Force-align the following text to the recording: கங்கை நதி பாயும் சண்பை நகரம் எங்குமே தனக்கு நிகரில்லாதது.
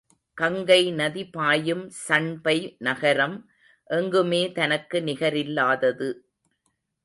கங்கை 0.37 0.91
நதி 0.91 1.23
பாயும் 1.25 1.83
சண்பை 2.07 2.55
நகரம் 2.79 3.37
எங்குமே 3.89 4.51
தனக்கு 4.51 4.99
நிகரில்லாதது. 5.01 6.09